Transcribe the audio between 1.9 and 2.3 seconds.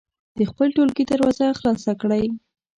کړئ.